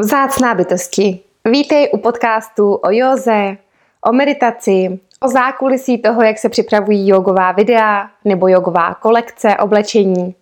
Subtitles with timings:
[0.00, 3.56] Vzácná bytosti, vítej u podcastu o józe,
[4.04, 10.34] o meditaci, o zákulisí toho, jak se připravují jogová videa nebo jogová kolekce oblečení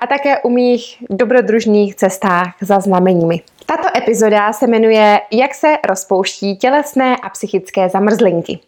[0.00, 3.40] a také u mých dobrodružných cestách za znameními.
[3.66, 8.58] Tato epizoda se jmenuje Jak se rozpouští tělesné a psychické zamrzlinky.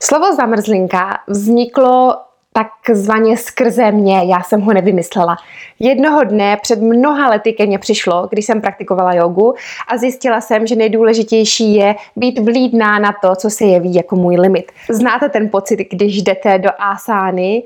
[0.00, 2.16] Slovo zamrzlinka vzniklo
[2.56, 5.36] takzvaně skrze mě, já jsem ho nevymyslela.
[5.78, 9.54] Jednoho dne před mnoha lety ke mně přišlo, když jsem praktikovala jogu
[9.88, 14.36] a zjistila jsem, že nejdůležitější je být vlídná na to, co se jeví jako můj
[14.36, 14.72] limit.
[14.90, 17.62] Znáte ten pocit, když jdete do asány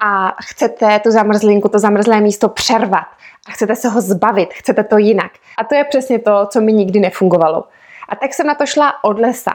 [0.00, 3.06] a chcete tu zamrzlinku, to zamrzlé místo přervat
[3.48, 5.32] a chcete se ho zbavit, chcete to jinak.
[5.58, 7.64] A to je přesně to, co mi nikdy nefungovalo.
[8.08, 9.52] A tak jsem na to šla od lesa.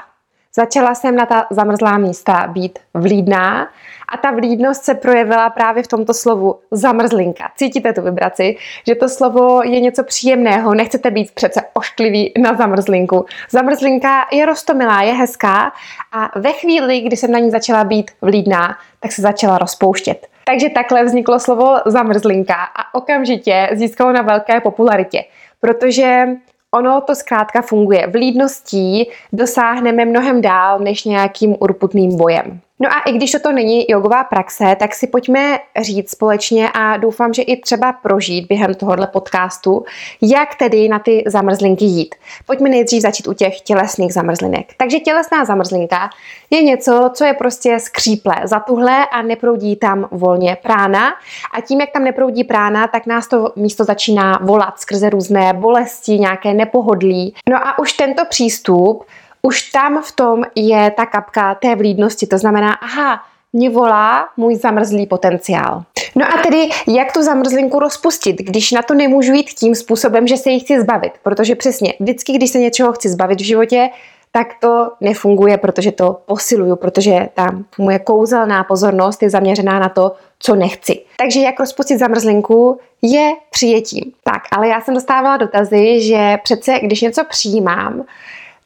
[0.55, 3.67] Začala jsem na ta zamrzlá místa být vlídná
[4.09, 7.51] a ta vlídnost se projevila právě v tomto slovu zamrzlinka.
[7.55, 8.57] Cítíte tu vibraci,
[8.87, 13.25] že to slovo je něco příjemného, nechcete být přece ošklivý na zamrzlinku.
[13.51, 15.71] Zamrzlinka je rostomilá, je hezká
[16.11, 20.27] a ve chvíli, kdy jsem na ní začala být vlídná, tak se začala rozpouštět.
[20.45, 25.23] Takže takhle vzniklo slovo zamrzlinka a okamžitě získalo na velké popularitě,
[25.59, 26.25] protože
[26.73, 28.07] ono to zkrátka funguje.
[28.07, 32.59] Vlídností dosáhneme mnohem dál než nějakým urputným bojem.
[32.79, 37.33] No a i když toto není jogová praxe, tak si pojďme říct společně a doufám,
[37.33, 39.85] že i třeba prožít během tohohle podcastu,
[40.21, 42.15] jak tedy na ty zamrzlinky jít.
[42.45, 44.73] Pojďme nejdřív začít u těch tělesných zamrzlinek.
[44.77, 46.09] Takže tělesná zamrzlinka
[46.49, 51.13] je něco, co je prostě skříplé, zatuhlé a neproudí tam volně prána.
[51.53, 56.19] A tím, jak tam neproudí prána, tak nás to místo začíná volat skrze různé bolesti,
[56.19, 57.35] nějaké nepohodlí.
[57.49, 59.03] No a už tento přístup
[59.47, 62.27] už tam v tom je ta kapka té vlídnosti.
[62.27, 63.19] To znamená, aha,
[63.53, 65.83] mě volá můj zamrzlý potenciál.
[66.15, 70.37] No a tedy, jak tu zamrzlinku rozpustit, když na to nemůžu jít tím způsobem, že
[70.37, 71.11] se jí chci zbavit?
[71.23, 73.89] Protože přesně, vždycky, když se něčeho chci zbavit v životě,
[74.31, 80.15] tak to nefunguje, protože to posiluju, protože ta moje kouzelná pozornost je zaměřená na to,
[80.39, 81.01] co nechci.
[81.17, 84.11] Takže jak rozpustit zamrzlinku je přijetím.
[84.23, 88.05] Tak, ale já jsem dostávala dotazy, že přece, když něco přijímám,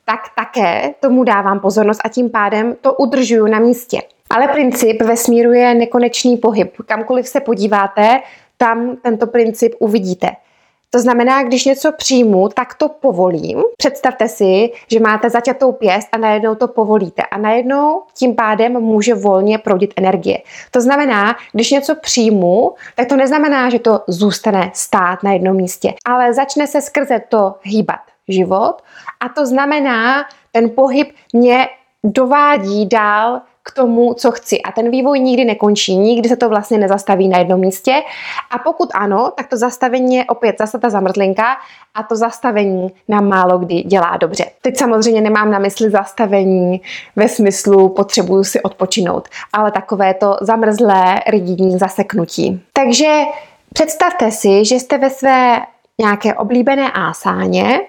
[0.09, 4.01] tak také tomu dávám pozornost a tím pádem to udržuju na místě.
[4.29, 6.73] Ale princip vesmíru je nekonečný pohyb.
[6.85, 8.21] Kamkoliv se podíváte,
[8.57, 10.29] tam tento princip uvidíte.
[10.89, 13.63] To znamená, když něco přijmu, tak to povolím.
[13.77, 17.21] Představte si, že máte zaťatou pěst a najednou to povolíte.
[17.31, 20.37] A najednou tím pádem může volně proudit energie.
[20.71, 25.93] To znamená, když něco přijmu, tak to neznamená, že to zůstane stát na jednom místě,
[26.05, 28.81] ale začne se skrze to hýbat život
[29.19, 31.67] a to znamená, ten pohyb mě
[32.03, 34.61] dovádí dál k tomu, co chci.
[34.61, 37.93] A ten vývoj nikdy nekončí, nikdy se to vlastně nezastaví na jednom místě.
[38.51, 41.55] A pokud ano, tak to zastavení je opět zase ta zamrzlinka
[41.95, 44.45] a to zastavení nám málo kdy dělá dobře.
[44.61, 46.81] Teď samozřejmě nemám na mysli zastavení
[47.15, 52.61] ve smyslu potřebuju si odpočinout, ale takové to zamrzlé rigidní zaseknutí.
[52.73, 53.23] Takže
[53.73, 55.61] představte si, že jste ve své
[55.99, 57.79] nějaké oblíbené ásáně,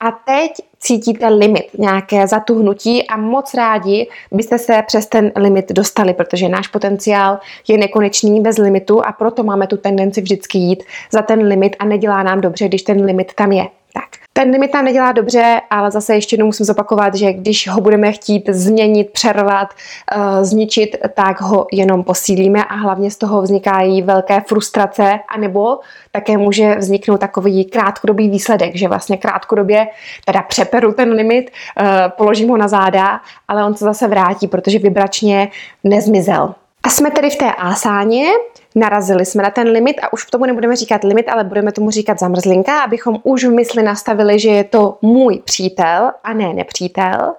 [0.00, 6.14] a teď cítíte limit, nějaké zatuhnutí a moc rádi byste se přes ten limit dostali,
[6.14, 7.38] protože náš potenciál
[7.68, 11.84] je nekonečný bez limitu a proto máme tu tendenci vždycky jít za ten limit a
[11.84, 13.66] nedělá nám dobře, když ten limit tam je.
[13.94, 14.19] Tak.
[14.32, 18.12] Ten limit nám nedělá dobře, ale zase ještě jednou musím zopakovat, že když ho budeme
[18.12, 19.68] chtít změnit, přervat,
[20.16, 25.78] uh, zničit, tak ho jenom posílíme a hlavně z toho vznikají velké frustrace, anebo
[26.12, 29.86] také může vzniknout takový krátkodobý výsledek, že vlastně krátkodobě
[30.24, 34.78] teda přeperu ten limit, uh, položím ho na záda, ale on se zase vrátí, protože
[34.78, 35.48] vibračně
[35.84, 36.54] nezmizel.
[36.82, 38.26] A jsme tedy v té ásáně,
[38.74, 41.90] narazili jsme na ten limit a už k tomu nebudeme říkat limit, ale budeme tomu
[41.90, 47.34] říkat zamrzlinka, abychom už v mysli nastavili, že je to můj přítel a ne nepřítel.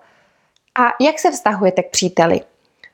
[0.80, 2.42] A jak se vztahujete k příteli?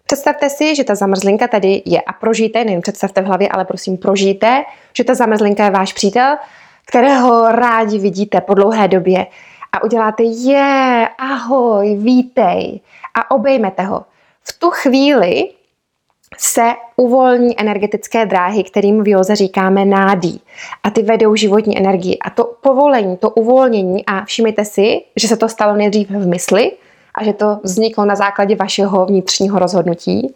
[0.06, 3.98] Představte si, že ta zamrzlinka tady je a prožijte, nejen představte v hlavě, ale prosím
[3.98, 6.38] prožijte, že ta zamrzlinka je váš přítel,
[6.86, 9.28] kterého rádi vidíte po dlouhé době
[9.72, 12.80] a uděláte je, ahoj, vítej
[13.16, 14.06] a obejmete ho.
[14.44, 15.50] V tu chvíli
[16.38, 20.42] se uvolní energetické dráhy, kterým v józe říkáme nádí.
[20.84, 22.18] A ty vedou životní energii.
[22.20, 26.72] A to povolení, to uvolnění, a všimněte si, že se to stalo nejdřív v mysli
[27.16, 30.36] a že to vzniklo na základě vašeho vnitřního rozhodnutí,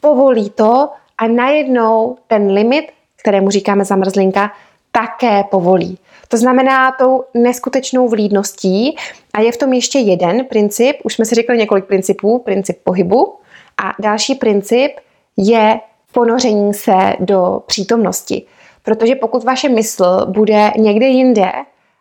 [0.00, 0.88] povolí to
[1.18, 2.84] a najednou ten limit,
[3.16, 4.52] kterému říkáme zamrzlinka,
[4.92, 5.98] také povolí.
[6.28, 8.96] To znamená tou neskutečnou vlídností
[9.32, 13.37] a je v tom ještě jeden princip, už jsme si řekli několik principů, princip pohybu,
[13.82, 14.92] a další princip
[15.36, 15.80] je
[16.12, 18.46] ponoření se do přítomnosti.
[18.82, 21.52] Protože pokud vaše mysl bude někde jinde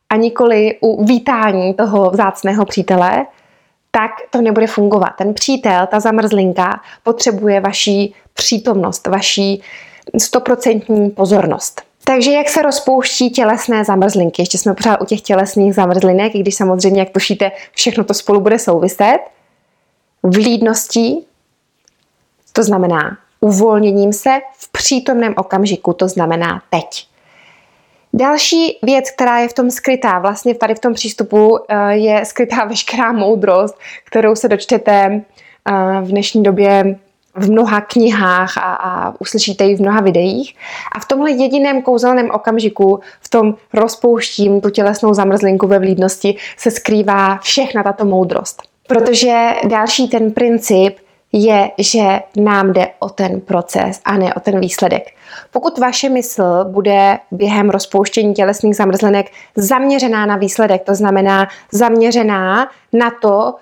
[0.10, 3.26] a nikoli u vítání toho vzácného přítele,
[3.92, 5.10] tak to nebude fungovat.
[5.18, 9.62] Ten přítel, ta zamrzlinka, potřebuje vaší přítomnost, vaší
[10.18, 11.82] stoprocentní pozornost.
[12.04, 14.42] Takže jak se rozpouští tělesné zamrzlinky?
[14.42, 18.40] Ještě jsme pořád u těch tělesných zamrzlinek, i když samozřejmě, jak tušíte, všechno to spolu
[18.42, 19.18] bude souviset.
[20.24, 21.27] Vlídností,
[22.58, 27.08] to znamená uvolněním se v přítomném okamžiku, to znamená teď.
[28.14, 32.66] Další věc, která je v tom skrytá, vlastně tady v tom přístupu eh, je skrytá
[32.70, 37.00] veškerá moudrost, kterou se dočtete eh, v dnešní době
[37.36, 40.56] v mnoha knihách a, a uslyšíte ji v mnoha videích.
[40.96, 46.72] A v tomhle jediném kouzelném okamžiku, v tom rozpouštím tu tělesnou zamrzlinku ve vlídnosti, se
[46.72, 48.62] skrývá všechna tato moudrost.
[48.88, 50.98] Protože další ten princip
[51.46, 55.12] je, že nám jde o ten proces a ne o ten výsledek.
[55.52, 63.12] Pokud vaše mysl bude během rozpouštění tělesných zamrzlenek zaměřená na výsledek, to znamená zaměřená na
[63.22, 63.56] to,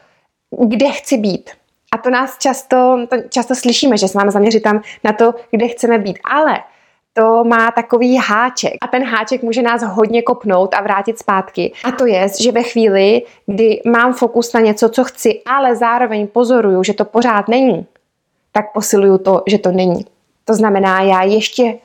[0.68, 1.50] kde chci být,
[1.94, 5.68] a to nás často, to často slyšíme, že se máme zaměřit tam na to, kde
[5.68, 6.20] chceme být.
[6.32, 6.60] Ale
[7.18, 11.74] to má takový háček a ten háček může nás hodně kopnout a vrátit zpátky.
[11.84, 16.28] A to je, že ve chvíli, kdy mám fokus na něco, co chci, ale zároveň
[16.28, 17.86] pozoruju, že to pořád není,
[18.52, 20.06] tak posiluju to, že to není.
[20.46, 21.78] To znamená, já ještě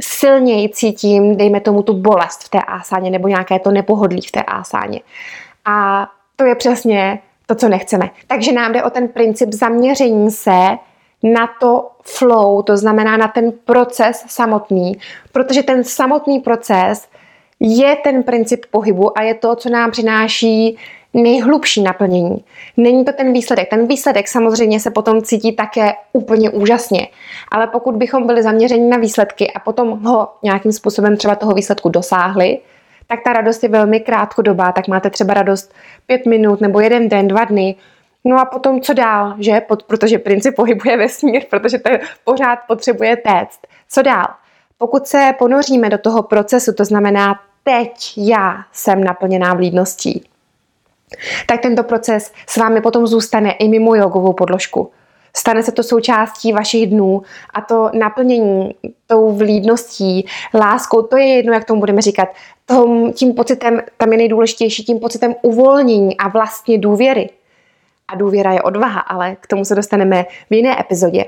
[0.00, 4.42] silněji cítím, dejme tomu tu bolest v té ásáně nebo nějaké to nepohodlí v té
[4.42, 5.00] ásáně.
[5.64, 8.10] A to je přesně to, co nechceme.
[8.26, 10.78] Takže nám jde o ten princip zaměření se
[11.22, 14.98] na to flow, to znamená na ten proces samotný,
[15.32, 17.08] protože ten samotný proces
[17.60, 20.78] je ten princip pohybu a je to, co nám přináší
[21.14, 22.44] nejhlubší naplnění.
[22.76, 23.70] Není to ten výsledek.
[23.70, 27.08] Ten výsledek samozřejmě se potom cítí také úplně úžasně.
[27.50, 31.88] Ale pokud bychom byli zaměřeni na výsledky a potom ho nějakým způsobem třeba toho výsledku
[31.88, 32.58] dosáhli,
[33.06, 35.74] tak ta radost je velmi krátkodobá, tak máte třeba radost
[36.06, 37.74] pět minut nebo jeden den, dva dny,
[38.24, 39.60] No a potom co dál, že?
[39.60, 41.90] Pod, protože princip pohybuje vesmír, protože to
[42.24, 43.60] pořád potřebuje téct.
[43.88, 44.26] Co dál?
[44.78, 50.24] Pokud se ponoříme do toho procesu, to znamená teď já jsem naplněná vlídností,
[51.46, 54.90] tak tento proces s vámi potom zůstane i mimo jogovou podložku.
[55.36, 57.22] Stane se to součástí vašich dnů
[57.54, 58.74] a to naplnění
[59.06, 62.28] tou vlídností, láskou, to je jedno, jak tomu budeme říkat.
[62.66, 67.30] Tom, tím pocitem, tam je nejdůležitější, tím pocitem uvolnění a vlastně důvěry.
[68.12, 71.24] A důvěra je odvaha, ale k tomu se dostaneme v jiné epizodě.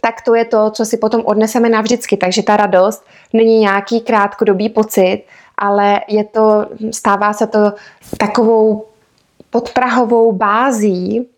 [0.00, 2.16] Tak to je to, co si potom odneseme navždycky.
[2.16, 5.24] Takže ta radost není nějaký krátkodobý pocit,
[5.58, 7.72] ale je to, stává se to
[8.18, 8.86] takovou
[9.50, 11.28] podprahovou bází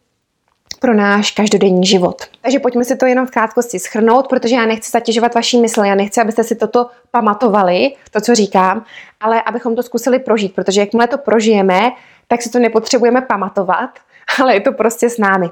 [0.81, 2.23] pro náš každodenní život.
[2.43, 5.95] Takže pojďme si to jenom v krátkosti schrnout, protože já nechci zatěžovat vaší mysl, já
[5.95, 8.85] nechci, abyste si toto pamatovali, to, co říkám,
[9.21, 11.91] ale abychom to zkusili prožít, protože jakmile to prožijeme,
[12.29, 13.91] tak si to nepotřebujeme pamatovat,
[14.39, 15.51] ale je to prostě s námi.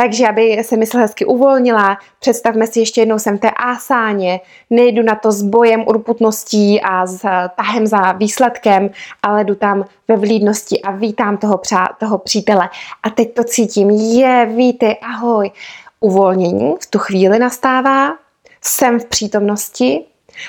[0.00, 4.40] Takže, aby se mysl hezky uvolnila, představme si ještě jednou, jsem té ásáně,
[4.70, 7.20] nejdu na to s bojem, urputností a s
[7.56, 8.90] tahem za výsledkem,
[9.22, 12.68] ale jdu tam ve vlídnosti a vítám toho, přá, toho přítele.
[13.02, 15.50] A teď to cítím, je, vítej, ahoj.
[16.00, 18.14] Uvolnění v tu chvíli nastává,
[18.64, 20.04] jsem v přítomnosti,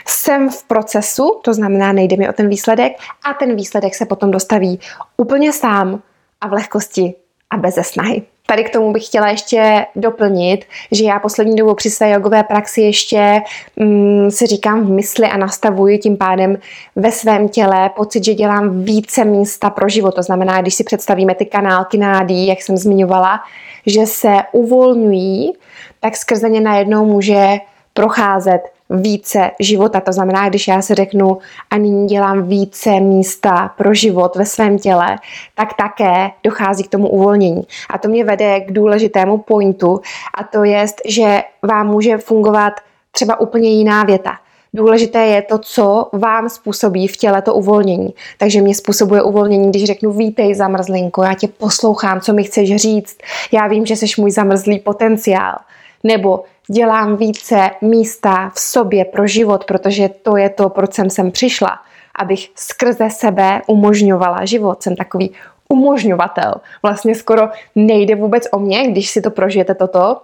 [0.07, 4.31] jsem v procesu, to znamená, nejde mi o ten výsledek a ten výsledek se potom
[4.31, 4.79] dostaví
[5.17, 6.01] úplně sám
[6.41, 7.13] a v lehkosti
[7.49, 8.21] a bez snahy.
[8.45, 12.81] Tady k tomu bych chtěla ještě doplnit, že já poslední dobou při své jogové praxi
[12.81, 13.41] ještě
[13.75, 16.57] mm, si říkám v mysli a nastavuji tím pádem
[16.95, 20.15] ve svém těle pocit, že dělám více místa pro život.
[20.15, 23.39] To znamená, když si představíme ty kanálky nádí, jak jsem zmiňovala,
[23.85, 25.53] že se uvolňují,
[25.99, 27.57] tak skrze ně najednou může
[27.93, 29.99] procházet více života.
[29.99, 31.37] To znamená, když já se řeknu
[31.69, 35.17] a nyní dělám více místa pro život ve svém těle,
[35.55, 37.61] tak také dochází k tomu uvolnění.
[37.89, 40.01] A to mě vede k důležitému pointu
[40.37, 42.73] a to je, že vám může fungovat
[43.11, 44.31] třeba úplně jiná věta.
[44.73, 48.13] Důležité je to, co vám způsobí v těle to uvolnění.
[48.37, 53.17] Takže mě způsobuje uvolnění, když řeknu vítej zamrzlinko, já tě poslouchám, co mi chceš říct,
[53.51, 55.55] já vím, že jsi můj zamrzlý potenciál.
[56.03, 61.31] Nebo dělám více místa v sobě pro život, protože to je to, proč jsem sem
[61.31, 61.79] přišla,
[62.15, 64.83] abych skrze sebe umožňovala život.
[64.83, 65.31] Jsem takový
[65.69, 66.53] umožňovatel.
[66.83, 70.21] Vlastně skoro nejde vůbec o mě, když si to prožijete toto,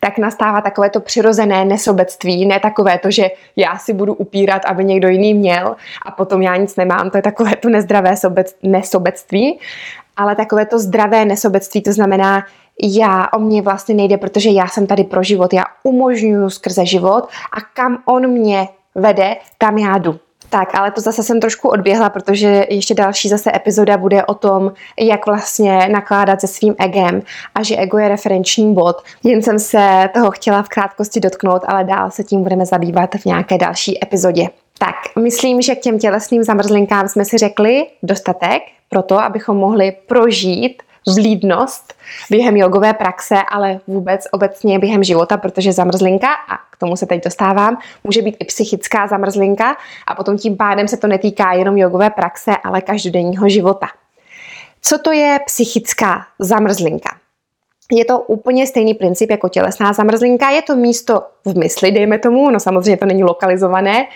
[0.00, 4.84] tak nastává takové to přirozené nesobectví, ne takové to, že já si budu upírat, aby
[4.84, 9.58] někdo jiný měl a potom já nic nemám, to je takové to nezdravé sobec, nesobectví,
[10.16, 12.44] ale takové to zdravé nesobectví, to znamená,
[12.82, 17.28] já, o mě vlastně nejde, protože já jsem tady pro život, já umožňuju skrze život
[17.52, 20.18] a kam on mě vede, tam já jdu.
[20.50, 24.72] Tak, ale to zase jsem trošku odběhla, protože ještě další zase epizoda bude o tom,
[25.00, 27.22] jak vlastně nakládat se svým egem
[27.54, 28.96] a že ego je referenční bod.
[29.24, 33.24] Jen jsem se toho chtěla v krátkosti dotknout, ale dál se tím budeme zabývat v
[33.24, 34.48] nějaké další epizodě.
[34.78, 39.92] Tak, myslím, že k těm tělesným zamrzlinkám jsme si řekli dostatek pro to, abychom mohli
[40.06, 40.82] prožít
[41.14, 41.94] vlídnost
[42.30, 47.24] během jogové praxe, ale vůbec obecně během života, protože zamrzlinka, a k tomu se teď
[47.24, 52.10] dostávám, může být i psychická zamrzlinka a potom tím pádem se to netýká jenom jogové
[52.10, 53.86] praxe, ale každodenního života.
[54.82, 57.10] Co to je psychická zamrzlinka?
[57.92, 62.50] Je to úplně stejný princip jako tělesná zamrzlinka, je to místo v mysli, dejme tomu,
[62.50, 64.06] no samozřejmě to není lokalizované,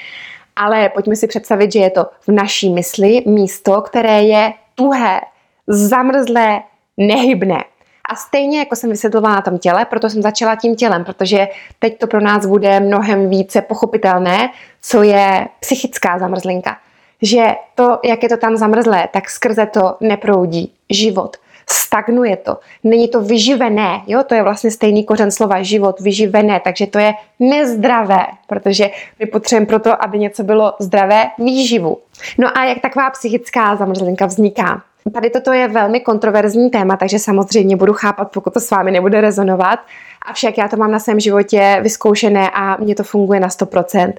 [0.56, 5.20] ale pojďme si představit, že je to v naší mysli místo, které je tuhé,
[5.66, 6.62] zamrzlé,
[6.96, 7.64] nehybné.
[8.10, 11.98] A stejně jako jsem vysvětlovala na tom těle, proto jsem začala tím tělem, protože teď
[11.98, 14.50] to pro nás bude mnohem více pochopitelné,
[14.82, 16.78] co je psychická zamrzlinka.
[17.22, 21.36] Že to, jak je to tam zamrzlé, tak skrze to neproudí život.
[21.70, 22.58] Stagnuje to.
[22.84, 24.22] Není to vyživené, jo?
[24.26, 29.66] to je vlastně stejný kořen slova život, vyživené, takže to je nezdravé, protože my potřebujeme
[29.66, 31.98] proto, aby něco bylo zdravé, výživu.
[32.38, 34.82] No a jak taková psychická zamrzlinka vzniká?
[35.12, 39.20] Tady toto je velmi kontroverzní téma, takže samozřejmě budu chápat, pokud to s vámi nebude
[39.20, 39.78] rezonovat.
[40.26, 44.12] Avšak já to mám na svém životě vyzkoušené a mně to funguje na 100%.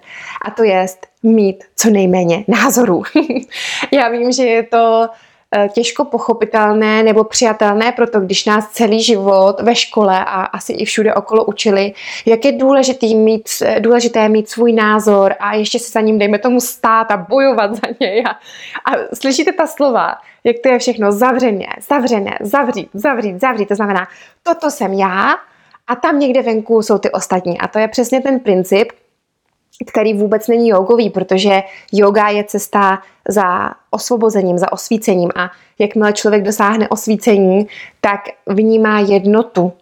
[0.45, 0.85] A to je
[1.23, 3.03] mít co nejméně názorů.
[3.91, 5.09] já vím, že je to
[5.73, 11.13] těžko pochopitelné nebo přijatelné, proto když nás celý život ve škole a asi i všude
[11.13, 11.93] okolo učili,
[12.25, 16.39] jak je důležitý mít, eh, důležité mít svůj názor a ještě se za ním, dejme
[16.39, 18.23] tomu, stát a bojovat za něj.
[18.25, 18.29] A,
[18.91, 23.67] a slyšíte ta slova, jak to je všechno zavřené, zavřené, zavřít, zavřít, zavřít.
[23.67, 24.07] To znamená,
[24.43, 25.35] toto jsem já
[25.87, 27.59] a tam někde venku jsou ty ostatní.
[27.59, 28.91] A to je přesně ten princip,
[29.85, 36.43] který vůbec není jogový, protože yoga je cesta za osvobozením, za osvícením a jakmile člověk
[36.43, 37.67] dosáhne osvícení,
[38.01, 39.73] tak vnímá jednotu.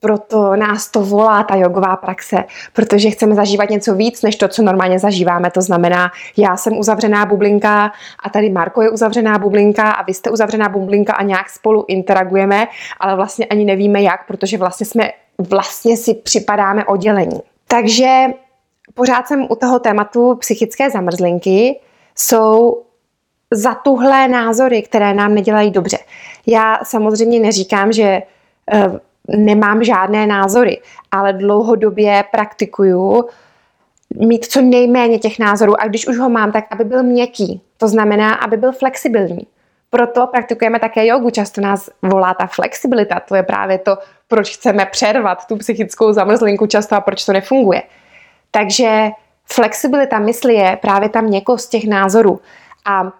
[0.00, 4.62] Proto nás to volá ta jogová praxe, protože chceme zažívat něco víc, než to, co
[4.62, 5.50] normálně zažíváme.
[5.50, 7.92] To znamená, já jsem uzavřená bublinka
[8.24, 12.68] a tady Marko je uzavřená bublinka a vy jste uzavřená bublinka a nějak spolu interagujeme,
[13.00, 17.40] ale vlastně ani nevíme jak, protože vlastně jsme vlastně si připadáme oddělení.
[17.68, 18.26] Takže
[18.94, 21.80] pořád jsem u toho tématu psychické zamrzlinky,
[22.16, 22.82] jsou
[23.50, 25.98] zatuhlé názory, které nám nedělají dobře.
[26.46, 28.22] Já samozřejmě neříkám, že
[28.74, 28.96] uh,
[29.28, 33.28] nemám žádné názory, ale dlouhodobě praktikuju
[34.16, 37.62] mít co nejméně těch názorů a když už ho mám, tak aby byl měkký.
[37.76, 39.46] To znamená, aby byl flexibilní.
[39.90, 41.30] Proto praktikujeme také jogu.
[41.30, 43.20] Často nás volá ta flexibilita.
[43.20, 43.98] To je právě to,
[44.28, 47.82] proč chceme přervat tu psychickou zamrzlinku často a proč to nefunguje.
[48.54, 49.10] Takže
[49.44, 52.40] flexibilita mysli je právě tam měkkost těch názorů.
[52.84, 53.12] A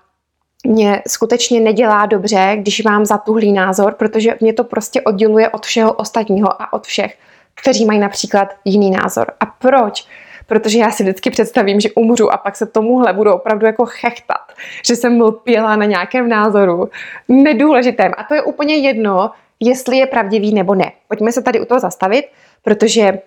[0.67, 5.93] mě skutečně nedělá dobře, když mám zatuhlý názor, protože mě to prostě odděluje od všeho
[5.93, 7.19] ostatního a od všech,
[7.55, 9.27] kteří mají například jiný názor.
[9.41, 10.07] A proč?
[10.47, 14.53] Protože já si vždycky představím, že umřu a pak se tomuhle budu opravdu jako chechtat,
[14.87, 16.89] že jsem lpěla na nějakém názoru
[17.29, 18.13] nedůležitém.
[18.17, 20.93] A to je úplně jedno, jestli je pravdivý nebo ne.
[21.09, 22.25] Pojďme se tady u toho zastavit,
[22.63, 23.19] protože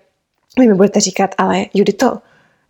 [0.60, 2.18] vy mi budete říkat, ale Judito,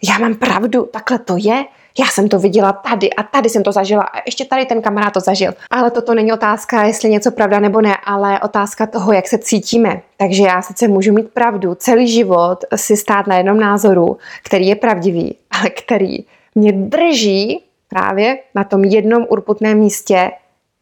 [0.10, 1.66] já mám pravdu, takhle to je,
[2.00, 5.14] já jsem to viděla tady a tady jsem to zažila a ještě tady ten kamarád
[5.14, 5.54] to zažil.
[5.72, 10.02] Ale toto není otázka, jestli něco pravda nebo ne, ale otázka toho, jak se cítíme.
[10.18, 14.76] Takže já sice můžu mít pravdu, celý život si stát na jednom názoru, který je
[14.76, 16.18] pravdivý, ale který
[16.56, 20.32] mě drží právě na tom jednom urputném místě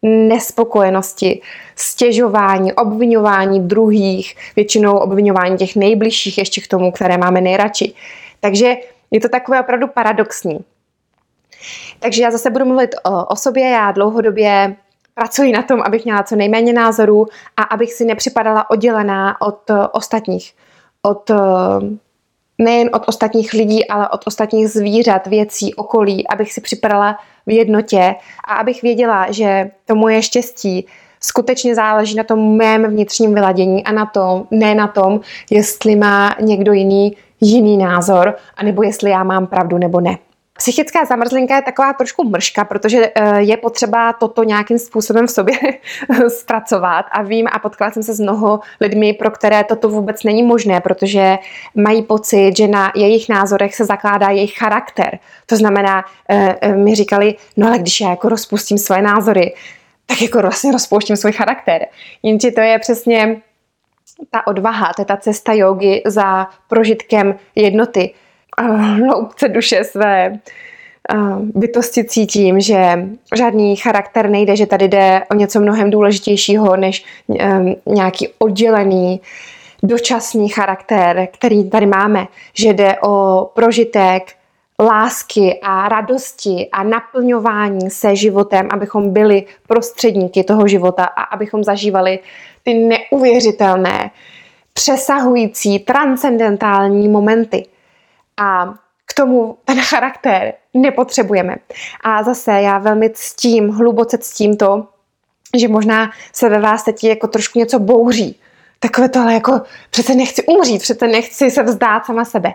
[0.04, 1.42] nespokojenosti,
[1.76, 7.94] stěžování, obvinování druhých, většinou obvinování těch nejbližších ještě k tomu, které máme nejradši.
[8.40, 8.76] Takže
[9.12, 10.60] je to takové opravdu paradoxní.
[12.00, 14.76] Takže já zase budu mluvit o, o sobě, já dlouhodobě
[15.14, 19.78] pracuji na tom, abych měla co nejméně názorů a abych si nepřipadala oddělená od uh,
[19.92, 20.54] ostatních.
[21.02, 21.38] Od, uh,
[22.58, 27.18] nejen od ostatních lidí, ale od ostatních zvířat, věcí, okolí, abych si připadala
[27.48, 28.16] v jednotě
[28.48, 30.86] a abych věděla, že to moje štěstí
[31.20, 35.20] skutečně záleží na tom mém vnitřním vyladění a na tom, ne na tom,
[35.52, 40.18] jestli má někdo jiný jiný názor, anebo jestli já mám pravdu nebo ne.
[40.64, 45.56] Psychická zamrzlinka je taková trošku mrška, protože eh, je potřeba toto nějakým způsobem v sobě
[46.28, 50.44] zpracovat a vím a potkala jsem se s mnoho lidmi, pro které toto vůbec není
[50.44, 51.38] možné, protože
[51.76, 55.20] mají pocit, že na jejich názorech se zakládá jejich charakter.
[55.46, 59.54] To znamená, eh, eh, mi říkali, no ale když já jako rozpustím svoje názory,
[60.06, 61.86] tak jako vlastně rozpouštím svůj charakter.
[62.24, 63.42] Jenže to je přesně
[64.32, 68.14] ta odvaha, to je ta cesta jogy za prožitkem jednoty,
[68.62, 70.40] hloubce duše své,
[71.40, 77.06] bytosti cítím, že žádný charakter nejde, že tady jde o něco mnohem důležitějšího než
[77.86, 79.22] nějaký oddělený
[79.84, 84.34] dočasný charakter, který tady máme, že jde o prožitek
[84.80, 92.20] lásky a radosti a naplňování se životem, abychom byli prostředníky toho života a abychom zažívali
[92.64, 94.12] ty neuvěřitelné,
[94.74, 97.66] přesahující, transcendentální momenty.
[98.38, 98.74] A
[99.06, 101.56] k tomu ten charakter nepotřebujeme.
[102.04, 104.88] A zase já velmi ctím, hluboce ctím to,
[105.58, 108.40] že možná se ve vás teď jako trošku něco bouří.
[108.80, 112.54] Takové to, ale jako přece nechci umřít, přece nechci se vzdát sama sebe.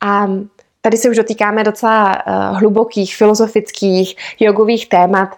[0.00, 0.26] A
[0.80, 5.28] tady se už dotýkáme docela uh, hlubokých, filozofických, jogových témat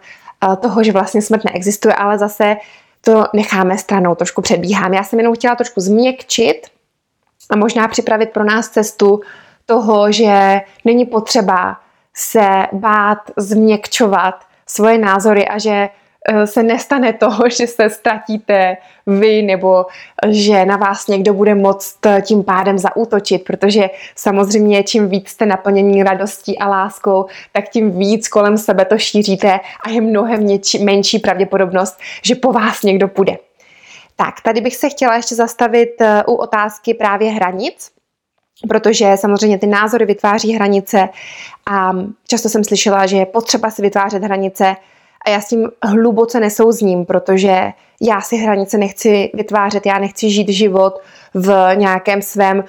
[0.47, 2.56] uh, toho, že vlastně smrt neexistuje, ale zase
[3.00, 4.94] to necháme stranou, trošku předbíhám.
[4.94, 6.66] Já jsem jenom chtěla trošku změkčit
[7.50, 9.20] a možná připravit pro nás cestu
[9.68, 11.76] toho, že není potřeba
[12.14, 15.88] se bát změkčovat svoje názory a že
[16.30, 19.87] Eh, se nestane toho, že se ztratíte vy nebo
[20.26, 25.46] že na vás někdo bude moct eh, tím pádem zaútočit, protože samozřejmě čím víc jste
[25.46, 30.78] naplnění radostí a láskou, tak tím víc kolem sebe to šíříte a je mnohem něči,
[30.78, 33.37] menší pravděpodobnost, že po vás někdo půjde.
[34.16, 35.90] Tak, tady bych se chtěla ještě zastavit
[36.26, 37.90] u otázky právě hranic,
[38.68, 41.08] protože samozřejmě ty názory vytváří hranice
[41.70, 41.92] a
[42.28, 44.76] často jsem slyšela, že je potřeba si vytvářet hranice,
[45.26, 50.48] a já s tím hluboce nesouzním, protože já si hranice nechci vytvářet, já nechci žít
[50.48, 51.00] život
[51.34, 52.64] v nějakém svém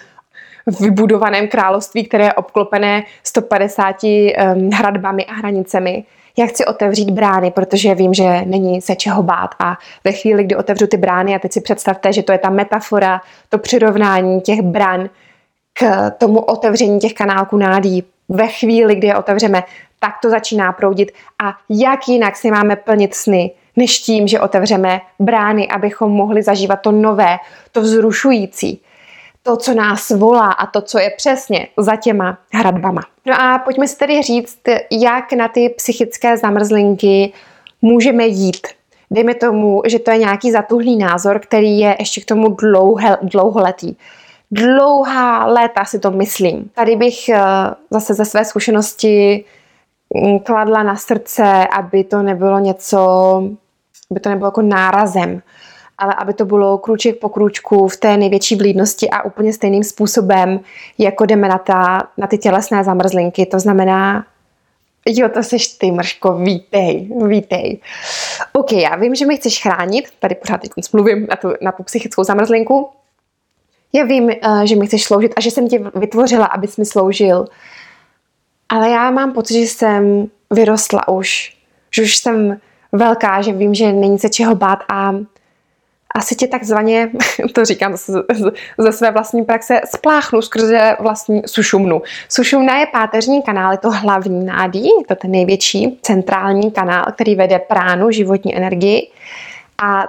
[0.79, 6.03] vybudovaném království, které je obklopené 150 um, hradbami a hranicemi.
[6.37, 9.49] Já chci otevřít brány, protože vím, že není se čeho bát.
[9.59, 12.49] A ve chvíli, kdy otevřu ty brány, a teď si představte, že to je ta
[12.49, 15.09] metafora, to přirovnání těch bran
[15.79, 18.03] k tomu otevření těch kanálků nádí.
[18.29, 19.63] Ve chvíli, kdy je otevřeme,
[19.99, 21.11] tak to začíná proudit
[21.43, 26.75] a jak jinak si máme plnit sny, než tím, že otevřeme brány, abychom mohli zažívat
[26.75, 27.37] to nové,
[27.71, 28.81] to vzrušující,
[29.43, 33.01] to, co nás volá a to, co je přesně za těma hradbama.
[33.25, 34.59] No a pojďme si tedy říct,
[34.91, 37.33] jak na ty psychické zamrzlinky
[37.81, 38.67] můžeme jít.
[39.11, 43.95] Dejme tomu, že to je nějaký zatuhlý názor, který je ještě k tomu dlouhe, dlouholetý.
[44.51, 46.69] Dlouhá léta si to myslím.
[46.75, 47.41] Tady bych eh,
[47.91, 49.45] zase ze své zkušenosti
[50.15, 52.97] Mm, kladla na srdce, aby to nebylo něco,
[54.11, 55.41] aby to nebylo jako nárazem,
[55.97, 60.59] ale aby to bylo kruček po kručku v té největší vlídnosti a úplně stejným způsobem,
[60.97, 63.45] jako jdeme na, ta, na ty tělesné zamrzlinky.
[63.45, 64.25] To znamená,
[65.05, 67.79] jo, to seš ty, Mrško, vítej, vítej.
[68.53, 71.83] OK, já vím, že mi chceš chránit, tady pořád teď mluvím na tu, na tu
[71.83, 72.89] psychickou zamrzlinku.
[73.93, 77.45] Já vím, eh, že mi chceš sloužit a že jsem tě vytvořila, abys mi sloužil.
[78.69, 81.57] Ale já mám pocit, že jsem vyrostla už,
[81.91, 82.57] že už jsem
[82.91, 85.13] velká, že vím, že není se čeho bát a
[86.15, 87.11] asi tě takzvaně,
[87.53, 87.95] to říkám
[88.77, 92.01] ze své vlastní praxe, spláchnu skrze vlastní sušumnu.
[92.29, 97.35] Sušumna je páteřní kanál, je to hlavní nádí, je to ten největší centrální kanál, který
[97.35, 99.11] vede pránu, životní energii.
[99.83, 100.07] A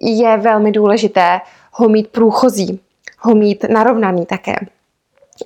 [0.00, 1.40] je velmi důležité
[1.72, 2.80] ho mít průchozí,
[3.24, 4.56] ho mít narovnaný také.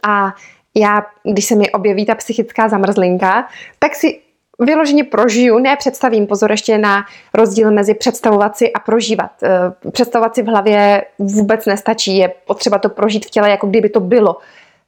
[0.02, 0.34] A
[0.74, 4.20] já, když se mi objeví ta psychická zamrzlinka, tak si
[4.58, 9.30] vyloženě prožiju, ne představím, pozor ještě na rozdíl mezi představovat si a prožívat.
[9.42, 13.88] Eh, představovat si v hlavě vůbec nestačí, je potřeba to prožít v těle, jako kdyby
[13.88, 14.36] to bylo.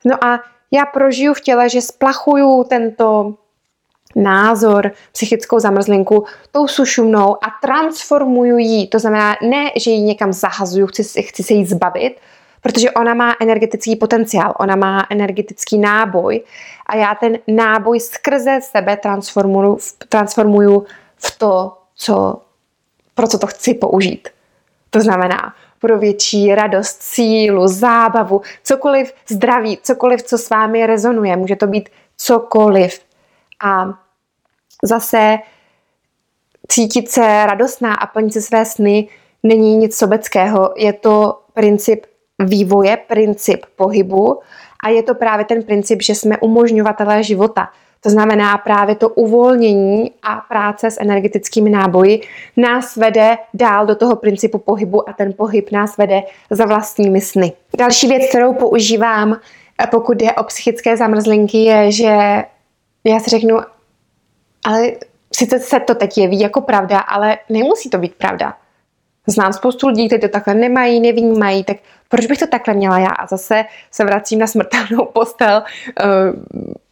[0.04, 3.34] No a já prožiju v těle, že splachuju tento
[4.16, 8.86] názor, psychickou zamrzlinku tou sušumnou a transformuju ji.
[8.86, 12.20] To znamená, ne, že ji někam zahazuju, chci, chci se jí zbavit,
[12.60, 16.40] protože ona má energetický potenciál, ona má energetický náboj
[16.86, 22.40] a já ten náboj skrze sebe transformuju, transformuju v to, co,
[23.14, 24.28] pro co to chci použít.
[24.90, 31.36] To znamená pro větší radost, sílu, zábavu, cokoliv zdraví, cokoliv, co s vámi rezonuje.
[31.36, 33.00] Může to být cokoliv.
[33.64, 33.88] A
[34.82, 35.38] zase
[36.68, 39.08] cítit se radostná a plnit si své sny
[39.42, 40.74] není nic sobeckého.
[40.76, 42.06] Je to princip
[42.44, 44.40] vývoje, princip pohybu
[44.84, 47.68] a je to právě ten princip, že jsme umožňovatelé života.
[48.02, 52.20] To znamená právě to uvolnění a práce s energetickými náboji
[52.56, 57.52] nás vede dál do toho principu pohybu a ten pohyb nás vede za vlastními sny.
[57.78, 59.40] Další věc, kterou používám,
[59.82, 62.44] eh, pokud jde o psychické zamrzlinky, je, že
[63.04, 63.58] já si řeknu,
[64.64, 64.92] ale
[65.34, 68.54] sice se to teď jeví jako pravda, ale nemusí to být pravda.
[69.26, 71.76] Znám spoustu lidí, kteří to takhle nemají, nevnímají, tak
[72.08, 73.08] proč bych to takhle měla já?
[73.08, 75.62] A zase se vracím na smrtelnou postel.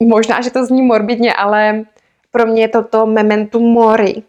[0.01, 1.85] Uh, možná, že to zní morbidně, ale
[2.31, 4.23] pro mě je to memento mori.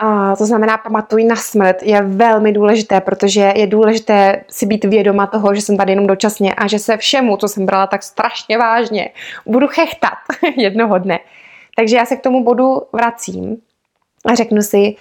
[0.00, 5.26] A to znamená, pamatuj na smrt, je velmi důležité, protože je důležité si být vědoma
[5.26, 8.58] toho, že jsem tady jenom dočasně a že se všemu, co jsem brala tak strašně
[8.58, 9.10] vážně,
[9.46, 10.18] budu chechtat
[10.56, 11.18] jednoho dne.
[11.76, 13.56] Takže já se k tomu bodu vracím
[14.24, 14.96] a řeknu si,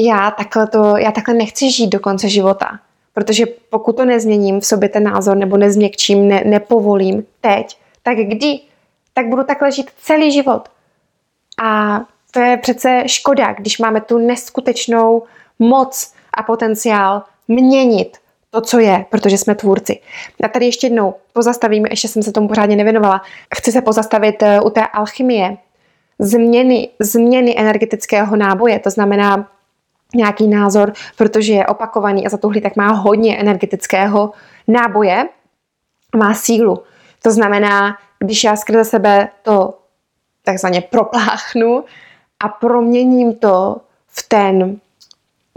[0.00, 2.78] já takhle, to, já takhle nechci žít do konce života.
[3.14, 8.60] Protože pokud to nezměním v sobě ten názor nebo nezměkčím, ne, nepovolím teď, tak kdy?
[9.14, 10.68] Tak budu takhle žít celý život.
[11.62, 15.22] A to je přece škoda, když máme tu neskutečnou
[15.58, 18.16] moc a potenciál měnit
[18.50, 20.00] to, co je, protože jsme tvůrci.
[20.44, 23.22] A tady ještě jednou pozastavím, ještě jsem se tomu pořádně nevěnovala.
[23.56, 25.56] Chci se pozastavit eh, u té alchymie,
[26.18, 29.48] změny, změny energetického náboje, to znamená
[30.14, 34.32] nějaký názor, protože je opakovaný a zatuhlý, tak má hodně energetického
[34.68, 35.28] náboje,
[36.16, 36.82] má sílu.
[37.22, 39.74] To znamená, když já skrze sebe to
[40.44, 41.84] takzvaně propláchnu
[42.40, 44.76] a proměním to v ten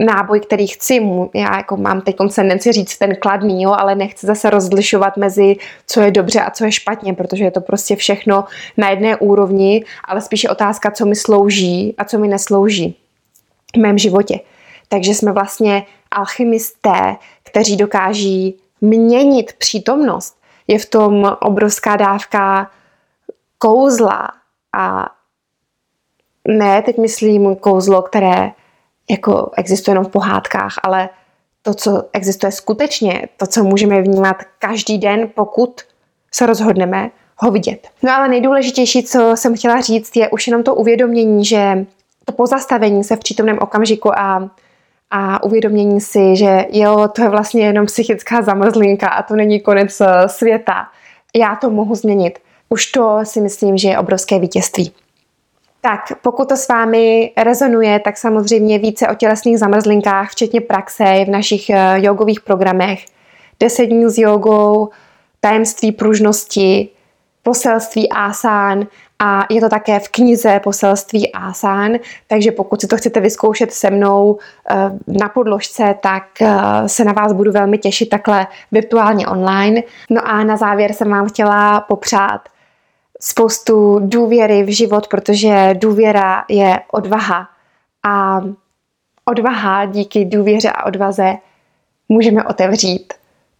[0.00, 1.02] náboj, který chci.
[1.34, 6.00] Já jako mám teď tendenci říct ten kladný, jo, ale nechci zase rozlišovat mezi co
[6.00, 8.44] je dobře a co je špatně, protože je to prostě všechno
[8.76, 13.03] na jedné úrovni, ale spíše otázka, co mi slouží a co mi neslouží
[13.74, 14.40] v mém životě.
[14.88, 20.38] Takže jsme vlastně alchymisté, kteří dokáží měnit přítomnost.
[20.66, 22.70] Je v tom obrovská dávka
[23.58, 24.28] kouzla
[24.76, 25.10] a
[26.48, 28.52] ne, teď myslím kouzlo, které
[29.10, 31.08] jako existuje jenom v pohádkách, ale
[31.62, 35.80] to, co existuje skutečně, to, co můžeme vnímat každý den, pokud
[36.32, 37.88] se rozhodneme ho vidět.
[38.02, 41.86] No ale nejdůležitější, co jsem chtěla říct, je už jenom to uvědomění, že
[42.24, 44.50] to pozastavení se v přítomném okamžiku a,
[45.10, 50.00] a uvědomění si, že jo, to je vlastně jenom psychická zamrzlinka a to není konec
[50.00, 50.86] eh, světa.
[51.36, 52.38] Já to mohu změnit.
[52.68, 54.92] Už to si myslím, že je obrovské vítězství.
[55.80, 61.28] Tak, pokud to s vámi rezonuje, tak samozřejmě více o tělesných zamrzlinkách, včetně praxe, v
[61.28, 63.04] našich eh, jogových programech.
[63.60, 64.90] 10 dní s jogou,
[65.40, 66.88] tajemství pružnosti,
[67.42, 68.86] poselství asán
[69.18, 71.92] a je to také v knize poselství asán,
[72.26, 74.38] takže pokud si to chcete vyzkoušet se mnou
[74.70, 76.48] eh, na podložce, tak eh,
[76.86, 79.82] se na vás budu velmi těšit takhle virtuálně online.
[80.10, 82.48] No a na závěr jsem vám chtěla popřát
[83.20, 87.48] spoustu důvěry v život, protože důvěra je odvaha.
[88.06, 88.40] A
[89.24, 91.34] odvaha díky důvěře a odvaze
[92.08, 93.14] můžeme otevřít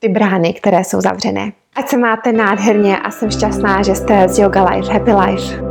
[0.04, 1.52] ty brány, které jsou zavřené.
[1.76, 5.63] Ať se máte nádherně a jsem šťastná, že jste z Yoga Life Happy Life.